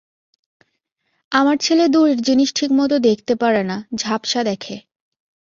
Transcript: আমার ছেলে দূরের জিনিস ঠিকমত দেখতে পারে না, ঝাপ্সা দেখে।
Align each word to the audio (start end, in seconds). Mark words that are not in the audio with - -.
আমার 1.31 1.57
ছেলে 1.57 1.85
দূরের 1.87 2.19
জিনিস 2.21 2.49
ঠিকমত 2.55 2.91
দেখতে 3.01 3.33
পারে 3.35 3.61
না, 3.63 3.77
ঝাপ্সা 3.95 4.41
দেখে। 4.43 4.75